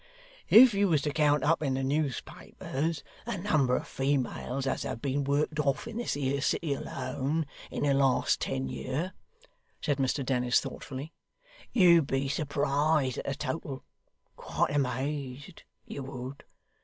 If 0.49 0.73
you 0.73 0.87
was 0.87 1.03
to 1.03 1.11
count 1.13 1.43
up 1.43 1.61
in 1.61 1.75
the 1.75 1.83
newspapers 1.83 3.03
the 3.27 3.37
number 3.37 3.75
of 3.75 3.87
females 3.87 4.65
as 4.65 4.81
have 4.81 4.99
been 4.99 5.23
worked 5.23 5.59
off 5.59 5.87
in 5.87 5.97
this 5.97 6.15
here 6.15 6.41
city 6.41 6.73
alone, 6.73 7.45
in 7.69 7.83
the 7.83 7.93
last 7.93 8.41
ten 8.41 8.67
year,' 8.67 9.13
said 9.79 9.99
Mr 9.99 10.25
Dennis 10.25 10.59
thoughtfully, 10.59 11.13
'you'd 11.71 12.07
be 12.07 12.27
surprised 12.27 13.19
at 13.19 13.25
the 13.25 13.35
total 13.35 13.83
quite 14.35 14.75
amazed, 14.75 15.61
you 15.85 16.01
would. 16.01 16.45